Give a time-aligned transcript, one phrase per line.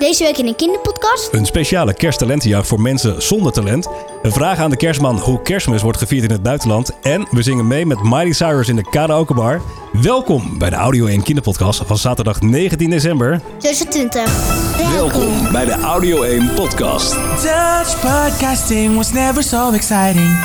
[0.00, 1.28] Deze week in een kinderpodcast.
[1.32, 3.88] Een speciale kersttalentenjacht voor mensen zonder talent.
[4.22, 6.90] Een vraag aan de kerstman hoe kerstmis wordt gevierd in het buitenland.
[7.02, 9.60] En we zingen mee met Miley Cyrus in de Karaoke Bar.
[9.92, 13.40] Welkom bij de Audio 1 Kinderpodcast van zaterdag 19 december.
[13.58, 14.92] 2020.
[14.92, 17.12] Welkom bij de Audio 1 Podcast.
[17.12, 20.38] Dutch podcasting was never so exciting.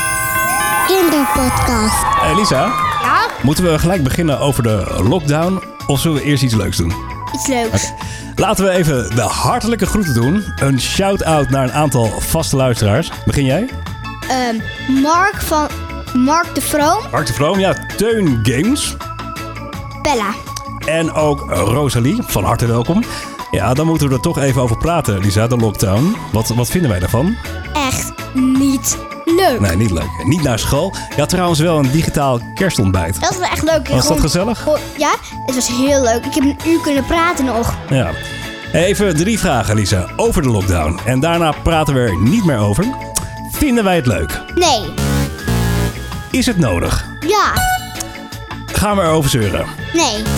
[0.88, 2.04] Kinderpodcast.
[2.20, 2.66] Hey Lisa,
[3.02, 5.64] Ja, moeten we gelijk beginnen over de lockdown?
[5.88, 6.94] Of zullen we eerst iets leuks doen?
[7.34, 7.92] iets leuks.
[8.36, 10.44] Laten we even de hartelijke groeten doen.
[10.56, 13.12] Een shout-out naar een aantal vaste luisteraars.
[13.26, 13.70] Begin jij?
[14.30, 14.56] Ehm,
[15.02, 15.68] Mark van
[16.14, 17.12] Mark de Vroom.
[17.12, 18.96] Mark de Vroom, ja, Teun Games.
[20.02, 20.34] Bella.
[20.86, 23.04] En ook Rosalie, van harte welkom.
[23.52, 26.16] Ja, dan moeten we er toch even over praten, Lisa, de lockdown.
[26.32, 27.36] Wat, wat vinden wij daarvan?
[27.74, 28.98] Echt niet
[29.36, 29.60] leuk.
[29.60, 30.24] Nee, niet leuk.
[30.24, 30.94] Niet naar school.
[31.16, 33.22] Ja, trouwens wel een digitaal kerstontbijt.
[33.22, 33.88] Dat was echt leuk.
[33.88, 34.68] Was dat gezellig?
[34.98, 36.26] ja, het was heel leuk.
[36.26, 37.76] Ik heb een uur kunnen praten nog.
[37.90, 38.12] Ja.
[38.74, 41.00] Even drie vragen, Lisa, over de lockdown.
[41.06, 42.86] En daarna praten we er niet meer over.
[43.52, 44.42] Vinden wij het leuk?
[44.56, 44.82] Nee.
[46.32, 47.06] Is het nodig?
[47.28, 47.54] Ja.
[48.66, 49.66] Gaan we erover zeuren?
[49.94, 50.24] Nee.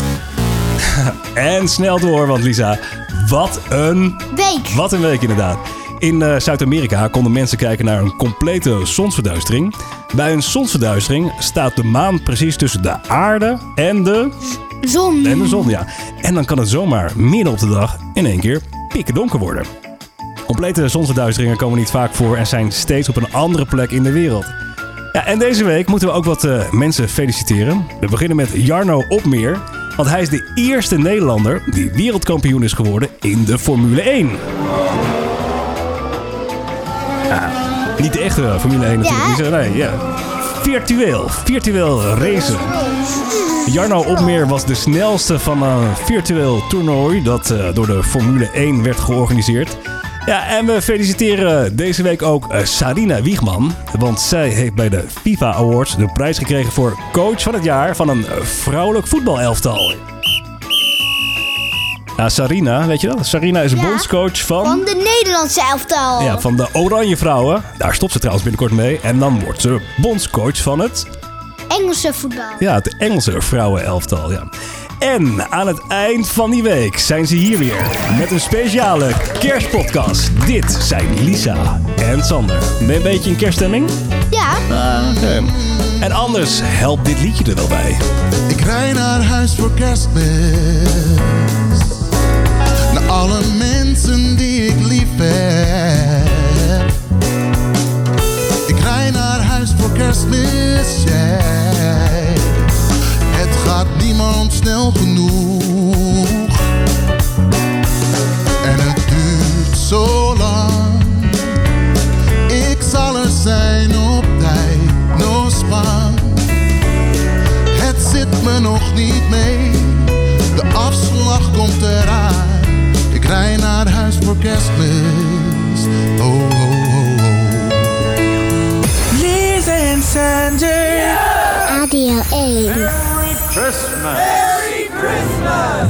[1.34, 2.80] En snel door, want Lisa,
[3.28, 4.68] wat een Week.
[4.76, 5.58] Wat een week inderdaad.
[5.98, 9.76] In eh, Zuid-Amerika konden mensen kijken naar een complete zonsverduistering.
[10.16, 14.30] Bij een zonsverduistering staat de maan precies tussen de aarde en de,
[14.82, 15.26] Zon.
[15.26, 15.68] en de zon.
[15.68, 15.86] Ja.
[16.22, 18.62] En dan kan het zomaar midden op de dag in één keer
[18.94, 19.66] pikken donker worden.
[20.46, 24.12] Complete zonsverduisteringen komen niet vaak voor en zijn steeds op een andere plek in de
[24.12, 24.46] wereld.
[25.12, 27.86] Ja, en deze week moeten we ook wat eh, mensen feliciteren.
[28.00, 29.60] We beginnen met Jarno Opmeer,
[29.96, 34.30] want hij is de eerste Nederlander die wereldkampioen is geworden in de Formule 1.
[38.00, 39.38] Niet de echte Formule 1 natuurlijk.
[39.38, 39.50] Ja.
[39.50, 39.92] Nee, ja.
[40.62, 42.58] Virtueel, virtueel racen.
[43.66, 48.84] Jarno Opmeer was de snelste van een virtueel toernooi dat eh, door de Formule 1
[48.84, 49.78] werd georganiseerd.
[50.26, 53.72] Ja, en we feliciteren deze week ook eh, Sarina Wiegman.
[54.00, 57.96] Want zij heeft bij de FIFA Awards de prijs gekregen voor coach van het jaar
[57.96, 59.94] van een vrouwelijk voetbalelftal.
[62.26, 63.26] Sarina, weet je dat?
[63.28, 63.82] Sarina is Ja.
[63.82, 64.66] bondscoach van...
[64.66, 66.22] Van de Nederlandse elftal.
[66.22, 67.64] Ja, van de Oranje Vrouwen.
[67.78, 69.00] Daar stopt ze trouwens binnenkort mee.
[69.00, 71.06] En dan wordt ze bondscoach van het
[71.68, 72.44] Engelse voetbal.
[72.60, 74.44] ja, het Engelse vrouwenelftal, ja.
[75.00, 77.86] En aan het eind van die week zijn ze hier weer
[78.20, 80.30] met een speciale kerstpodcast.
[80.46, 82.60] Dit zijn Lisa en Sander.
[82.80, 83.90] Ben je een beetje in kerststemming?
[84.30, 84.54] Ja.
[85.16, 85.44] Oké.
[86.00, 87.98] En anders helpt dit liedje er wel bij.
[88.48, 90.26] Ik rij naar huis voor kerstmis.
[93.08, 93.57] Naar alle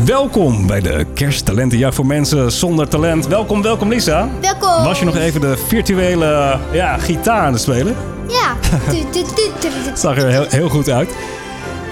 [0.07, 3.27] Welkom bij de kersttalentenjacht voor mensen zonder talent.
[3.27, 4.29] Welkom, welkom Lisa.
[4.41, 4.83] Welkom.
[4.83, 7.95] Was je nog even de virtuele ja, gitaar aan het spelen?
[8.27, 8.55] Ja.
[9.89, 11.15] Het zag er heel, heel goed uit.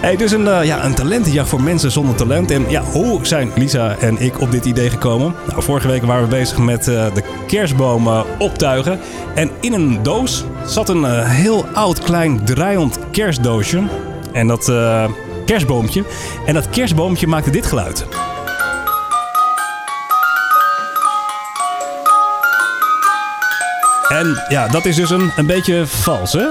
[0.02, 2.52] Hey, dus een, eh, ja, een talentenjacht voor mensen zonder talent.
[2.52, 5.34] En ja, hoe zijn Lisa en ik op dit idee gekomen?
[5.48, 9.00] Nou, vorige week waren we bezig met eh, de kerstbomen optuigen.
[9.34, 13.84] En in een doos zat een eh, heel oud klein draaiend kerstdoosje.
[14.32, 14.72] En dat
[15.46, 16.04] kerstboompje.
[16.46, 18.06] En dat kerstboompje maakte dit geluid.
[24.10, 26.46] En ja, dat is dus een, een beetje vals, hè?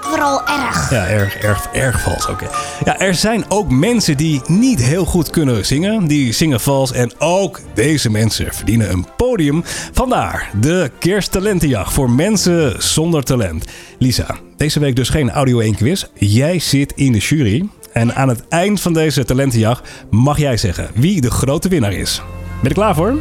[0.00, 0.90] Vooral erg.
[0.90, 2.26] Ja, erg, erg, erg vals.
[2.28, 2.48] Oké.
[2.84, 6.06] Ja, er zijn ook mensen die niet heel goed kunnen zingen.
[6.06, 6.92] Die zingen vals.
[6.92, 9.62] En ook deze mensen verdienen een podium.
[9.92, 13.64] Vandaar de kersttalentenjacht voor mensen zonder talent.
[13.98, 16.04] Lisa, deze week dus geen Audio 1 quiz.
[16.14, 17.68] Jij zit in de jury.
[17.92, 22.22] En aan het eind van deze talentenjacht mag jij zeggen wie de grote winnaar is.
[22.44, 23.14] Ben je er klaar voor?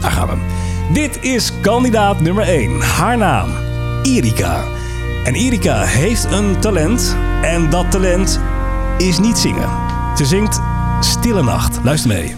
[0.00, 0.34] Daar gaan we.
[0.92, 2.80] Dit is kandidaat nummer 1.
[2.80, 3.48] Haar naam,
[4.02, 4.64] Erika.
[5.24, 7.16] En Erika heeft een talent.
[7.42, 8.40] En dat talent
[8.98, 9.68] is niet zingen.
[10.16, 10.60] Ze zingt
[11.00, 11.80] Stille Nacht.
[11.84, 12.34] Luister mee.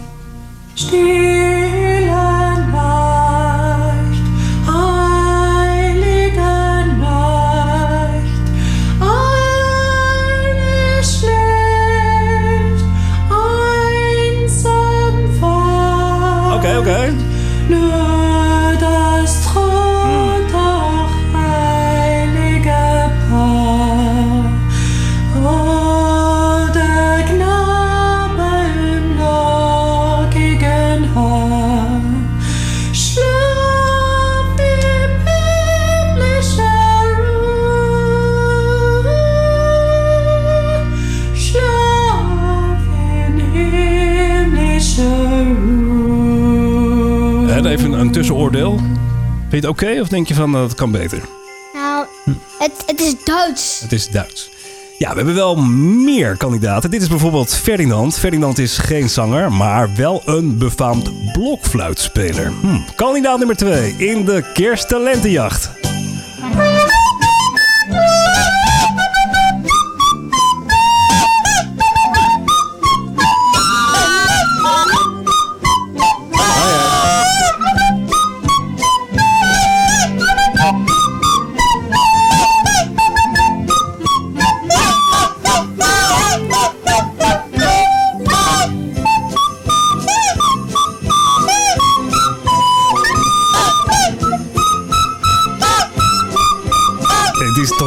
[0.73, 1.92] Stille
[47.93, 48.77] een tussenoordeel.
[48.77, 51.21] Vind je het oké of denk je van dat kan beter?
[51.73, 52.05] Nou,
[52.59, 53.79] het, het is Duits.
[53.79, 54.49] Het is Duits.
[54.97, 56.91] Ja, we hebben wel meer kandidaten.
[56.91, 58.19] Dit is bijvoorbeeld Ferdinand.
[58.19, 62.51] Ferdinand is geen zanger, maar wel een befaamd blokfluitspeler.
[62.61, 62.95] Hm.
[62.95, 65.82] Kandidaat nummer 2 in de Kersttalentenjacht.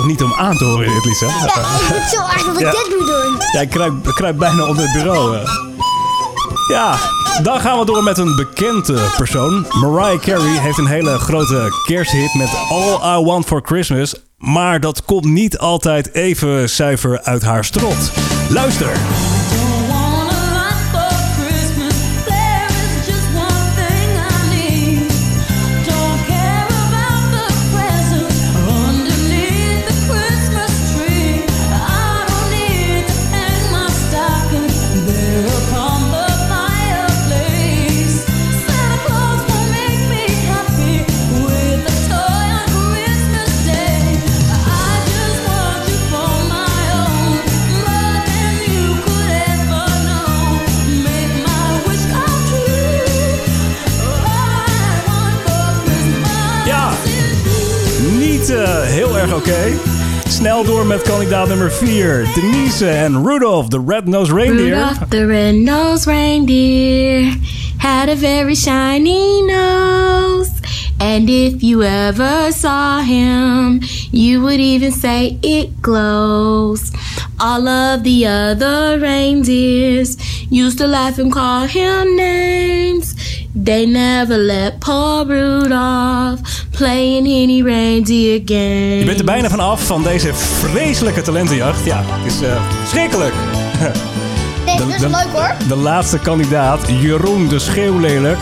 [0.07, 1.27] Toch niet om aan te horen, dit, Lisa?
[1.27, 2.71] Ja, ik vind het zo erg dat ik Ja.
[2.71, 3.41] dit moet doen.
[3.53, 5.39] Jij kruipt, kruipt bijna onder het bureau.
[6.69, 6.95] Ja,
[7.43, 9.67] dan gaan we door met een bekende persoon.
[9.81, 14.15] Mariah Carey heeft een hele grote kersthit met All I Want For Christmas.
[14.39, 18.11] Maar dat komt niet altijd even zuiver uit haar strot.
[18.49, 18.91] Luister.
[59.47, 59.73] Oké.
[60.29, 62.27] Snel door met kandidaat nummer 4.
[62.35, 64.75] Denise en Rudolph, the Red-Nosed Reindeer.
[64.75, 67.37] Rudolph the red-nosed reindeer
[67.79, 70.51] had a very shiny nose.
[70.99, 76.91] And if you ever saw him, you would even say it glows.
[77.39, 80.17] All of the other reindeers
[80.51, 83.16] used to laugh and call him names.
[83.65, 86.41] They never let poor Rudolph
[86.73, 88.99] play in any reindeer game.
[88.99, 91.85] Je bent er bijna van af van deze vreselijke talentenjacht.
[91.85, 93.35] Ja, het is eh schrikkelijk.
[94.67, 95.55] Nee, dat is de, leuk hoor.
[95.69, 98.39] de laatste kandidaat, Jeroen de Schreeuwlelijk.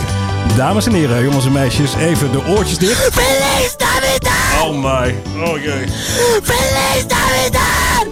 [0.57, 3.09] Dames en heren, jongens en meisjes, even de oortjes dicht.
[3.13, 4.63] Feliz Navidad!
[4.63, 5.15] Oh my,
[5.45, 5.87] oh jee.
[6.43, 8.07] Feliz Navidad!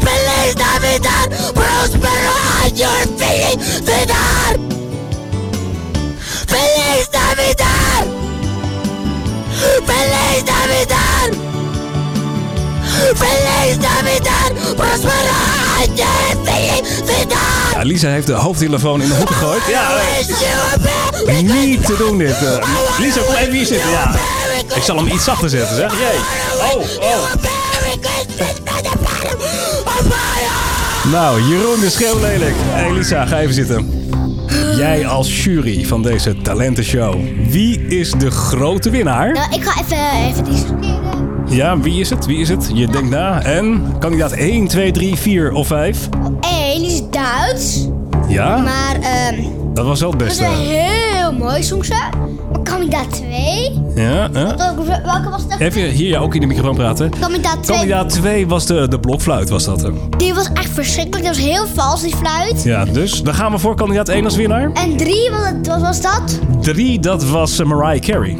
[0.00, 1.52] Feliz Navidad!
[1.52, 2.32] Prospero
[2.62, 3.76] año felicidad!
[3.84, 4.67] Feliz
[13.16, 14.76] Feliz Navidad!
[14.76, 15.34] Prospero
[15.80, 17.72] año felicidad!
[17.72, 19.62] Ja, Lisa heeft de hoofdtelefoon in de hoek gegooid.
[19.68, 19.88] Ja,
[21.26, 22.30] merry niet te doen dit.
[22.30, 22.66] eh.
[22.98, 23.90] Lisa, even hier zitten.
[23.90, 24.14] Ja.
[24.74, 25.92] Ik zal hem iets zachter zetten, zeg.
[25.92, 26.18] Jee.
[26.74, 27.18] Oh, oh.
[31.10, 32.54] Nou, Jeroen de Schreeuwlelijk.
[32.58, 34.06] Hé hey Lisa, ga even zitten.
[34.76, 37.14] Jij als jury van deze talentenshow.
[37.48, 39.32] Wie is de grote winnaar?
[39.32, 40.87] Nou, ik ga even, even discussiëren.
[41.48, 42.26] Ja, wie is het?
[42.26, 42.70] Wie is het?
[42.74, 43.42] Je denkt na.
[43.42, 46.08] En kandidaat 1, 2, 3, 4 of 5?
[46.40, 47.88] Eén is Duits,
[48.28, 49.42] Ja, maar ehm
[49.74, 50.52] dat was wel het dat is beste.
[50.54, 51.68] wel heel mooi.
[52.52, 53.30] Maar kandidaat 2,
[53.94, 54.46] Ja, hè?
[55.04, 55.58] welke was dat?
[55.58, 57.10] Even hier ja, ook in de microfoon praten.
[57.20, 59.90] Kandidaat 2, Kandidaat 2 was de, de blokfluit, was dat.
[60.16, 61.26] die was echt verschrikkelijk.
[61.26, 62.62] Dat was heel vals, die fluit.
[62.64, 64.70] Ja, dus dan gaan we voor kandidaat 1 als winnaar.
[64.72, 66.38] En 3, wat, wat was dat?
[66.60, 68.38] 3, dat was eh, Mariah Carey.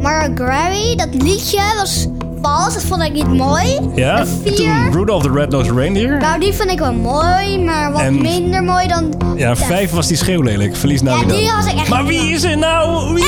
[0.00, 2.06] Mariah Carey, dat liedje was
[2.46, 3.78] dat vond ik niet mooi.
[3.94, 6.18] Ja, En toen 4, Rudolph the Red-Nosed Reindeer.
[6.18, 9.14] nou die vond ik wel mooi, maar wat En- minder mooi dan...
[9.36, 10.76] Ja, 5 was die schreeuwlelijk.
[10.76, 13.14] Verlies nou Ja, weer die was ik echt Maar wie is er nou?
[13.14, 13.24] Wie?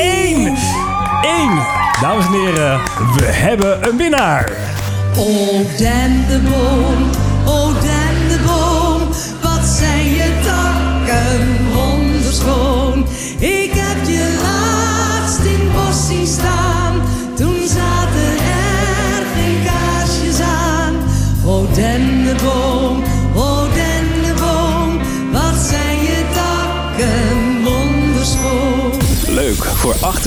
[0.00, 0.46] Eén!
[1.22, 1.58] Eén!
[2.00, 2.80] Dames en heren,
[3.16, 4.50] we hebben een winnaar.
[5.16, 7.10] Oh, den de boom,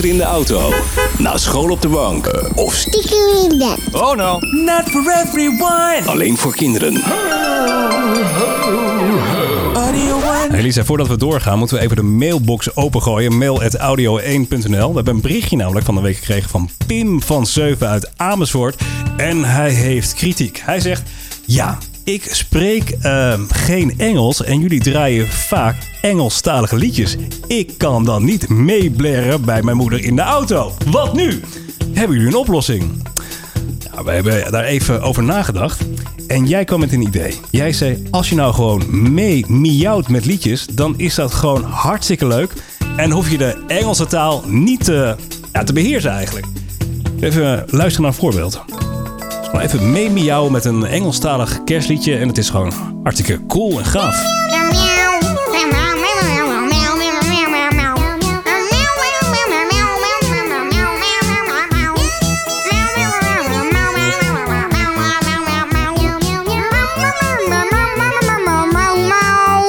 [0.06, 0.72] in de auto,
[1.18, 3.78] na school op de bank of Stiekem in bed.
[4.02, 6.02] Oh no, Not for everyone.
[6.06, 7.02] alleen voor kinderen.
[9.74, 10.46] Audio One.
[10.50, 13.38] Hey Lisa, voordat we doorgaan moeten we even de mailbox opengooien.
[13.38, 14.88] Mail.audio1.nl.
[14.88, 18.82] We hebben een berichtje namelijk van de week gekregen van Pim van Zeuven uit Amersfoort.
[19.16, 20.62] En hij heeft kritiek.
[20.64, 21.02] Hij zegt,
[21.44, 27.16] ja, ik spreek ehm, geen Engels en jullie draaien vaak Engelstalige liedjes.
[27.46, 30.72] Ik kan dan niet meeblaren bij mijn moeder in de auto.
[30.90, 31.40] Wat nu?
[31.92, 33.02] Hebben jullie een oplossing?
[33.92, 35.80] Nou, we hebben daar even over nagedacht.
[36.26, 37.34] En jij kwam met een idee.
[37.50, 42.26] Jij zei, als je nou gewoon mee miauwt met liedjes, dan is dat gewoon hartstikke
[42.26, 42.52] leuk.
[42.96, 45.16] En hoef je de Engelse taal niet te,
[45.52, 46.46] ja, te beheersen eigenlijk.
[47.20, 48.64] Even luisteren naar een voorbeeld.
[49.56, 52.16] Gewoon even mee miauwen met een Engelstalig kerstliedje.
[52.16, 52.72] En het is gewoon
[53.02, 54.22] hartstikke cool en gaaf.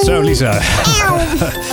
[0.03, 0.51] Zo Lisa,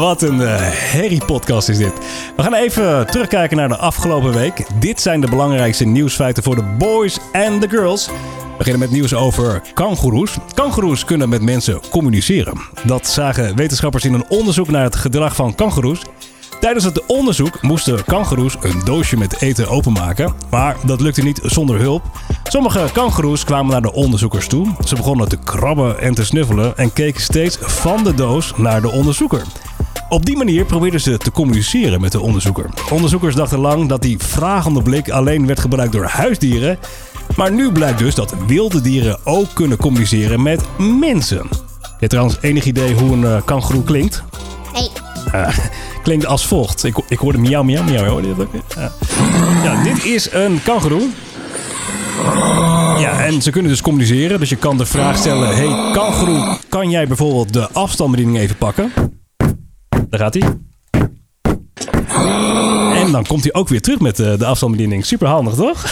[0.00, 1.92] wat een eh herrie-podcast is dit.
[2.36, 4.66] We gaan even terugkijken naar de afgelopen week.
[4.78, 8.06] Dit zijn de belangrijkste nieuwsfeiten voor de boys en de girls.
[8.06, 8.12] We
[8.56, 10.36] beginnen met nieuws over kangoeroes.
[10.54, 12.60] Kangoeroes kunnen met mensen communiceren.
[12.84, 16.02] Dat zagen wetenschappers in een onderzoek naar het gedrag van kangoeroes.
[16.60, 20.34] Tijdens het onderzoek moesten kangoeroes een doosje met eten openmaken.
[20.50, 22.02] Maar dat lukte niet zonder hulp.
[22.42, 24.66] Sommige kangoeroes kwamen naar de onderzoekers toe.
[24.84, 28.90] Ze begonnen te krabben en te snuffelen en keken steeds van de doos naar de
[28.90, 29.42] onderzoeker.
[30.10, 32.70] Op die manier probeerden ze te communiceren met de onderzoeker.
[32.90, 36.78] Onderzoekers dachten lang dat die vragende blik alleen werd gebruikt door huisdieren.
[37.36, 41.46] Maar nu blijkt dus dat wilde dieren ook kunnen communiceren met mensen.
[41.82, 44.22] Heb je trouwens enig idee hoe een uh, kangoeroe klinkt?
[44.72, 44.88] Nee.
[45.32, 45.58] Eh,
[46.02, 46.84] klinkt als volgt.
[46.84, 48.04] Ik, ik hoorde miauw, miauw, miauw.
[48.04, 48.62] Hoorde je dat ook?
[48.76, 48.92] Ja.
[49.62, 51.08] ja, dit is een kangoeroe.
[52.98, 54.40] Ja, en ze kunnen dus communiceren.
[54.40, 55.56] Dus je kan de vraag stellen...
[55.56, 58.92] Hey kangoeroe, kan jij bijvoorbeeld de afstandsbediening even pakken?
[60.10, 60.58] Daar gaat hij.
[63.02, 65.06] En dan komt hij ook weer terug met eh, de afstandsbediening.
[65.06, 65.82] Super handig, toch?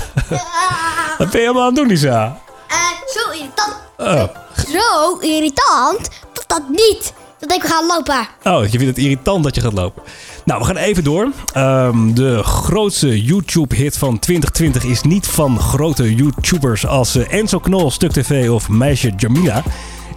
[1.19, 2.41] Wat ben je allemaal aan het doen, Lisa?
[2.69, 3.77] Eh, zo irritant.
[3.97, 4.25] Oh.
[4.73, 7.13] Zo irritant dat dat niet.
[7.39, 8.29] Dat ik ga lopen.
[8.45, 10.03] Oh, je vindt het irritant dat je gaat lopen.
[10.45, 11.29] Nou, we gaan even door.
[11.53, 17.91] Ehm, de grootste YouTube-hit van 2020 is niet van grote YouTubers als eh, Enzo Knol,
[17.91, 19.63] Stuk TV of Meisje Jamila.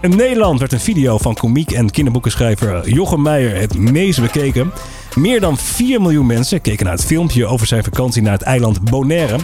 [0.02, 4.72] In Nederland werd een video van komiek en kinderboekenschrijver Jochem Meijer het meest bekeken.
[5.16, 8.90] Meer dan 4 miljoen mensen keken naar het filmpje over zijn vakantie naar het eiland
[8.90, 9.38] Bonaire.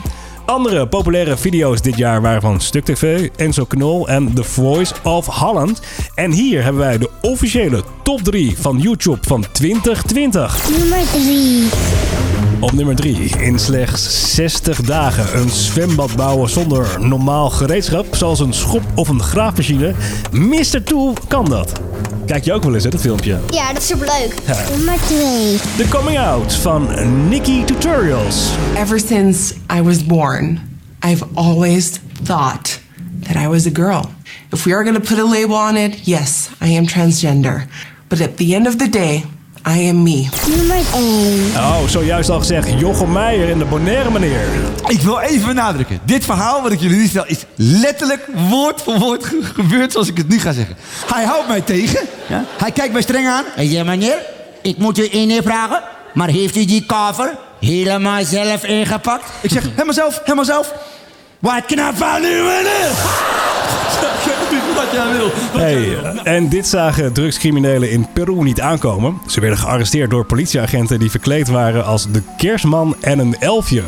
[0.46, 5.26] Andere populaire video's dit jaar waren van Stuk TV, Enzo Knol en The Voice of
[5.26, 5.82] Holland.
[6.16, 10.70] En hier hebben wij de officiële top 3 van YouTube van 2020.
[10.70, 12.47] Nummer 3.
[12.60, 13.30] Op nummer 3.
[13.40, 19.24] In slechts 60 dagen een zwembad bouwen zonder normaal gereedschap, zoals een schop of een
[19.24, 19.94] graafmachine.
[20.32, 20.84] Mr.
[20.84, 21.72] Tool kan dat.
[22.26, 23.40] Kijk je ook wel eens, hè, dat filmpje?
[23.50, 24.36] Ja, dat is superleuk.
[24.76, 25.58] Nummer 2.
[25.78, 26.88] De Coming Out van
[27.30, 28.50] Nikki Tutorials.
[28.76, 30.60] Ever since I was born,
[31.06, 31.92] I've always
[32.24, 32.80] thought
[33.28, 34.06] that I was a girl.
[34.52, 37.66] If we are going to put a label on it, yes, I am transgender.
[38.08, 39.24] But at the end of the day,
[39.70, 40.28] I am me.
[40.56, 41.52] Nummer 1.
[41.56, 44.48] Oh, zojuist al gezegd, Jochem Meijer in de Bonaire meneer.
[44.88, 46.00] Ik wil even benadrukken.
[46.04, 50.08] Dit verhaal wat ik jullie nu vertel is letterlijk woord voor woord ge- gebeurd zoals
[50.08, 50.76] ik het nu ga zeggen.
[51.14, 52.00] Hij houdt mij tegen.
[52.30, 52.44] Ja?
[52.58, 53.44] Hij kijkt mij streng aan.
[53.56, 54.18] Hij zegt, meneer,
[54.62, 55.82] ik moet u één ding vragen.
[56.14, 59.26] Maar heeft u die cover helemaal zelf ingepakt?
[59.42, 60.74] Ik zeg, helemaal zelf, helemaal zelf.
[61.40, 62.90] Wat knap van u, meneer!
[64.78, 65.30] Wat jij wil.
[65.62, 69.18] Hey, en dit zagen drugscriminelen in Peru niet aankomen.
[69.28, 73.82] Ze werden gearresteerd door politieagenten die verkleed waren als de kerstman en een elfje.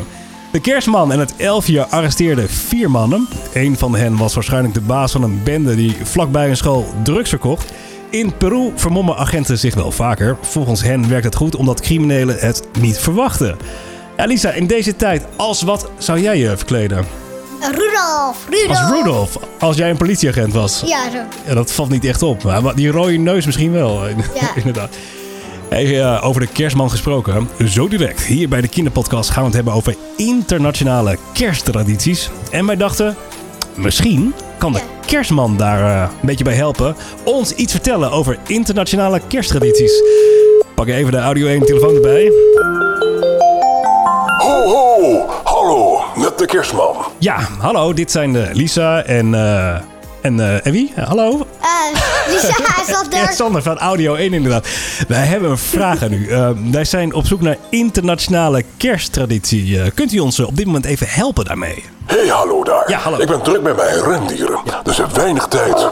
[0.52, 3.28] De kerstman en het elfje arresteerden vier mannen.
[3.52, 7.28] Een van hen was waarschijnlijk de baas van een bende die vlakbij een school drugs
[7.28, 7.72] verkocht.
[8.10, 10.36] In Peru vermommen agenten zich wel vaker.
[10.40, 13.56] Volgens hen werkt het goed omdat criminelen het niet verwachten.
[14.16, 17.04] Ja, Lisa, in deze tijd, als wat zou jij je verkleden?
[17.60, 18.46] Rudolf.
[18.50, 18.78] Rudolf.
[18.78, 20.82] Als Rudolf, als jij een politieagent was.
[20.86, 21.18] Ja, zo.
[21.46, 22.42] Ja, dat valt niet echt op.
[22.42, 24.00] Maar die rode neus misschien wel.
[24.08, 24.50] Ja.
[24.54, 24.96] Inderdaad.
[25.68, 27.48] Hey, eh, over de kerstman gesproken.
[27.68, 28.20] Zo direct.
[28.22, 32.30] Hier bij de Kinderpodcast gaan we het hebben over internationale kersttradities.
[32.50, 33.16] En wij dachten,
[33.74, 34.84] misschien kan de Ja.
[35.06, 36.96] kerstman daar eh, een beetje bij helpen.
[37.24, 40.02] Ons iets vertellen over internationale kersttradities.
[40.74, 42.32] Pak even de audio 1 telefoon erbij.
[44.38, 44.99] Ho ho,
[46.40, 46.96] de kerstman.
[47.18, 47.92] Ja, hallo.
[47.92, 49.34] Dit zijn eh, Lisa en...
[49.34, 49.74] eh,
[50.22, 50.92] en, eh, en wie?
[51.04, 51.46] Hallo?
[51.60, 51.68] Eh,
[52.32, 52.36] Ja,
[52.86, 53.32] is Ja, er?
[53.32, 54.66] Sander van Audio 1 inderdaad.
[55.08, 56.28] Wij hebben een vraag aan u.
[56.30, 59.90] Eh, wij zijn op zoek naar internationale kersttraditie.
[59.90, 61.84] Kunt u ons op dit moment even helpen daarmee?
[62.06, 62.84] Hey, hallo daar.
[62.90, 63.18] Ja, hallo.
[63.18, 64.58] Ik ben druk met mijn rendieren.
[64.82, 65.88] Dus heb weinig tijd.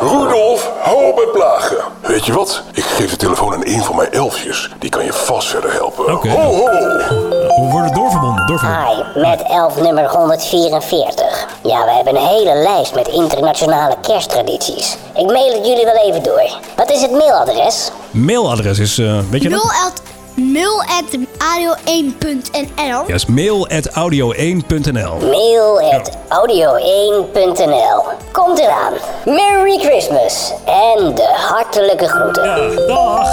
[0.00, 1.76] Rudolf, hou op met plagen.
[2.02, 2.62] Weet je wat?
[2.72, 4.70] Ik geef de telefoon aan een van mijn elfjes.
[4.78, 6.12] Die kan je vast verder helpen.
[6.14, 6.28] Oké.
[6.28, 6.64] Ho, ho.
[6.64, 8.09] We worden doorverbonden.
[8.58, 11.46] Hi, met elf nummer 144.
[11.62, 14.96] Ja, we hebben een hele lijst met internationale kersttradities.
[15.14, 16.58] Ik mail het jullie wel even door.
[16.76, 17.90] Wat is het mailadres?
[18.10, 19.62] Mailadres is, eh, weet je dat?
[19.62, 20.02] 0 at,
[20.34, 23.04] 0 at radio1.nl.
[23.06, 25.16] Ja, is mail at audio1.nl.
[25.18, 28.02] Mail at audio1.nl.
[28.32, 28.92] Komt eraan.
[29.24, 32.44] Merry Christmas en de hartelijke groeten.
[32.44, 33.28] Ja, dag.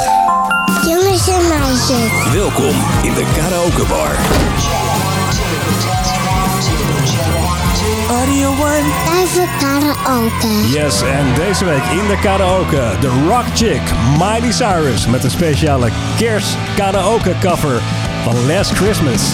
[0.87, 2.33] Jongens en meisjes.
[2.33, 3.85] Welkom in de karaoke
[8.59, 9.07] One.
[9.27, 10.69] Voor karaoke.
[10.69, 13.81] Yes, en deze week in de karaoke de rock chick
[14.17, 17.81] Miley Cyrus met een speciale kerst karaoke cover
[18.23, 19.33] van Last Christmas.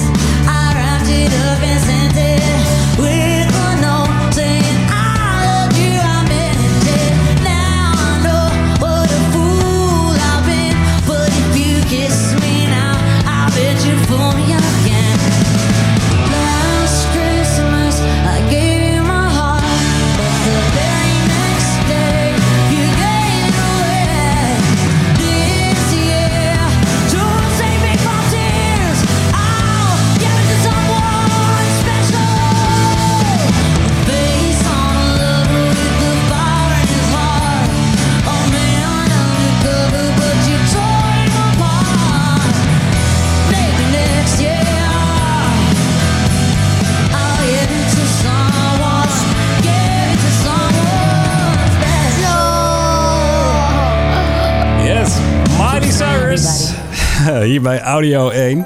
[57.51, 58.65] Hier bij Audio 1.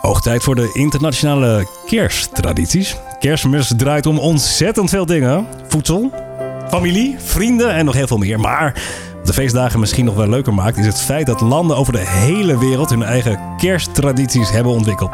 [0.00, 2.96] Hoog tijd voor de internationale kersttradities.
[3.18, 5.46] Kerstmis draait om ontzettend veel dingen.
[5.68, 6.12] Voedsel,
[6.68, 8.40] familie, vrienden en nog heel veel meer.
[8.40, 8.82] Maar
[9.16, 10.76] wat de feestdagen misschien nog wel leuker maakt...
[10.76, 15.10] is het feit dat landen over de hele wereld hun eigen kersttradities hebben ontwikkeld.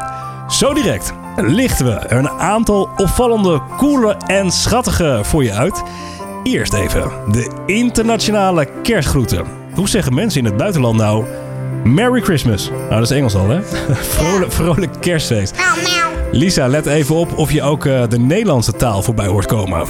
[0.47, 5.83] Zo direct lichten we een aantal opvallende, coole en schattige voor je uit.
[6.43, 9.45] Eerst even de internationale kerstgroeten.
[9.73, 11.25] Hoe zeggen mensen in het buitenland nou...
[11.83, 12.69] Merry Christmas.
[12.69, 13.59] Nou, dat is Engels al, hè?
[14.17, 15.55] Vrolijk, vrolijk kerstfeest.
[16.31, 19.85] Lisa, let even op of je ook eh, de Nederlandse taal voorbij hoort komen.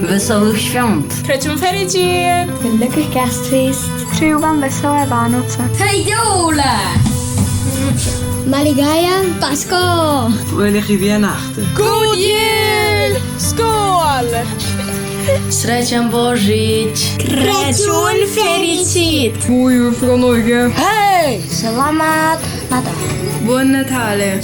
[0.00, 1.14] Wesołych świąt.
[1.58, 2.24] Ferici.
[2.60, 4.10] Gelukkig kerstfeest.
[4.10, 5.58] Přeju wesołé Vánoce.
[5.78, 6.78] Hey Jola!
[8.46, 10.30] Maligaya, Pasco.
[10.46, 11.66] Fröhliche Weihnachten.
[11.74, 13.67] God jul!
[15.50, 16.98] Srećan Božić.
[17.18, 19.34] Krečun Fericit.
[19.98, 20.70] Från Norge.
[20.74, 21.40] Hey!
[21.50, 22.38] Selamat
[22.70, 22.92] Natal.
[23.46, 24.40] Buon Natale.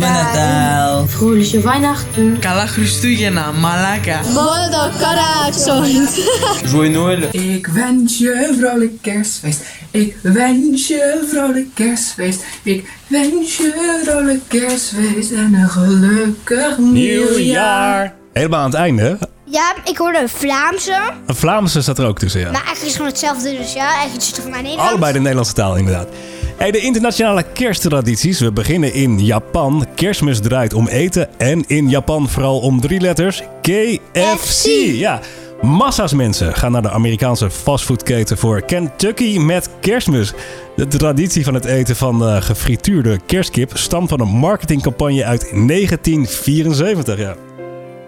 [0.00, 1.06] Natal.
[1.06, 2.40] Vrolijke Weihnachten.
[2.42, 4.20] Kala Christugena, Malaga.
[4.34, 6.06] Boldog Karacsony.
[6.72, 7.22] Joyeux Noël.
[7.32, 9.60] Ik wens je een vrolijk kerstfeest.
[9.90, 12.44] Ik wens je een vrolijk kerstfeest.
[12.62, 18.14] Ik wens je een vrolijk kerstfeest en een gelukkig nieuwjaar.
[18.32, 19.02] Helemaal aan het einde.
[19.02, 19.14] hè?
[19.50, 21.00] Ja, ik hoorde een Vlaamse.
[21.26, 22.50] Een Vlaamse staat er ook tussen, ja.
[22.50, 24.90] Maar eigenlijk is het gewoon hetzelfde, dus ja, eigenlijk is het van mijn Nederlands.
[24.90, 26.08] Allebei de Nederlandse taal, inderdaad.
[26.56, 28.40] Hey, de internationale kersttradities.
[28.40, 29.86] We beginnen in Japan.
[29.94, 31.38] Kerstmis draait om eten.
[31.38, 33.42] En in Japan vooral om drie letters.
[33.62, 34.64] KFC.
[34.92, 35.20] Ja.
[35.62, 40.32] Massa's mensen gaan naar de Amerikaanse fastfoodketen voor Kentucky met kerstmis.
[40.76, 47.18] De traditie van het eten van eh, gefrituurde kerstkip stamt van een marketingcampagne uit 1974.
[47.18, 47.34] Ja.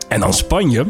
[0.09, 0.87] En dan Spanje.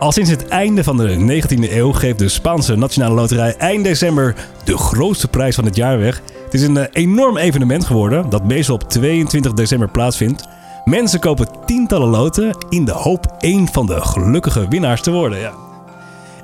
[0.00, 4.34] Al sinds het einde van de 19e eeuw geeft de Spaanse Nationale Loterij eind december
[4.64, 6.22] de grootste prijs van het jaar weg.
[6.44, 10.48] Het is een eh, enorm evenement geworden dat meestal op 22 december plaatsvindt.
[10.84, 15.38] Mensen kopen tientallen loten in de hoop één van de gelukkige winnaars te worden.
[15.38, 15.52] Ja.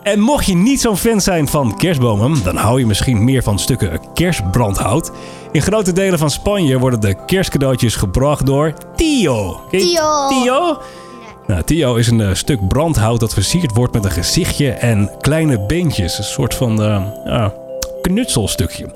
[0.03, 3.59] En mocht je niet zo'n fan zijn van kerstbomen, dan hou je misschien meer van
[3.59, 5.11] stukken kerstbrandhout.
[5.53, 9.61] In grote delen van Spanje worden de kerstcadeautjes gebracht door Tio.
[9.71, 10.79] Tio?
[11.47, 15.61] Nou, Tio is een eh, stuk brandhout dat versierd wordt met een gezichtje en kleine
[15.61, 16.19] beentjes.
[16.19, 17.53] Een soort van eh, ja,
[18.03, 18.87] knutselstukje.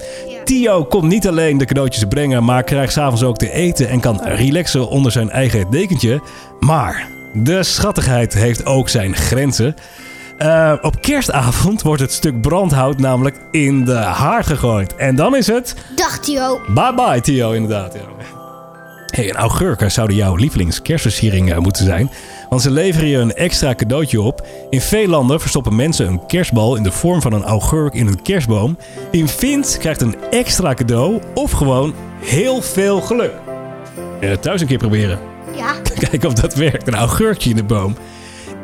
[0.45, 4.21] Tio komt niet alleen de cadeautjes brengen, maar krijgt s'avonds ook te eten en kan
[4.25, 6.21] relaxen onder zijn eigen dekentje.
[6.61, 9.75] Maar de schattigheid heeft ook zijn grenzen.
[10.39, 14.97] Eh, op kerstavond wordt het stuk brandhout namelijk in de haard gegooid.
[14.97, 16.61] En dan is het Dag Tio.
[16.75, 17.95] bye bye Tio inderdaad.
[17.95, 18.01] Ja.
[19.07, 22.11] Hey, een augurken zouden jouw lievelingskerstversiering moeten zijn.
[22.51, 24.47] Want ze leveren je een extra cadeautje op.
[24.71, 28.23] In veel landen verstoppen mensen een kerstbal in de vorm van een augurk in een
[28.23, 28.77] kerstboom.
[29.11, 33.33] Wie hem vindt, krijgt een extra cadeau of gewoon heel veel geluk.
[34.21, 35.19] Eh, thuis een keer proberen.
[35.57, 35.75] Ja.
[36.09, 36.87] Kijken of dat werkt.
[36.87, 37.97] Een augurkje in de boom.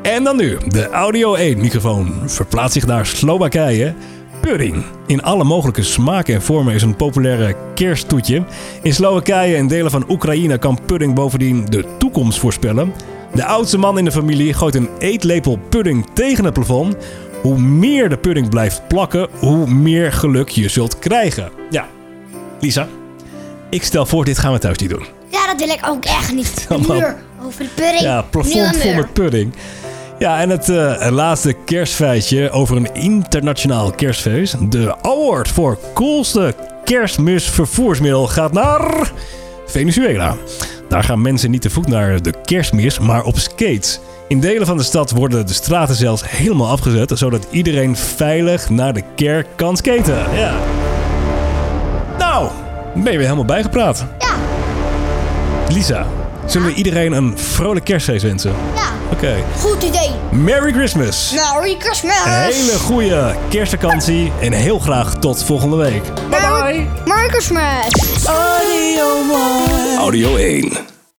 [0.03, 3.95] En dan nu, de Audio 1 microfoon verplaatst zich naar Slowakije.
[4.41, 4.85] Pudding.
[5.07, 8.45] In alle mogelijke smaken en vormen is een populaire kersttoetje.
[8.83, 12.93] In Slowakije en delen van Oekraïne kan pudding bovendien de toekomst voorspellen.
[13.35, 16.97] De oudste man in de familie gooit een eetlepel pudding tegen het plafond.
[17.43, 21.51] Hoe meer de pudding blijft plakken, hoe meer geluk je zult krijgen.
[21.71, 21.87] Ja,
[22.61, 22.89] Lisa,
[23.71, 25.05] ik stel voor, dit gaan we thuis niet doen.
[25.31, 26.67] Ja, dat wil ik ook echt niet.
[26.69, 28.01] De muur over de pudding.
[28.01, 29.55] Ja, plafond vol met pudding.
[30.19, 34.71] Ja, en het eh, laatste kerstfeitje over een internationaal kerstfeest.
[34.71, 39.13] De award voor coolste kerstmisvervoersmiddel gaat naar
[39.67, 40.37] Venezuela.
[40.89, 44.01] Daar gaan mensen niet te voet naar de kerstmis, maar op skates.
[44.29, 48.93] In delen van de stad worden de straten zelfs helemaal afgezet, zodat iedereen veilig naar
[48.93, 50.17] de kerk kan skaten.
[50.35, 50.55] Ja.
[52.19, 52.49] Nou,
[52.95, 54.05] ben je weer helemaal bijgepraat.
[54.19, 54.35] Ja.
[55.69, 56.07] Lisa,
[56.47, 58.55] zullen we iedereen een vrolijk kerstfeest wensen?
[58.75, 58.87] Ja.
[59.13, 59.35] Oké.
[59.59, 60.11] Goed idee.
[60.31, 61.35] Merry Christmas!
[61.35, 62.25] Merry Christmas.
[62.25, 66.03] Een hele goede kerstvakantie en heel graag tot volgende week.
[66.15, 66.46] Bye bye.
[67.07, 68.27] Merry Christmas.
[68.29, 69.07] Audio
[70.35, 70.96] 1.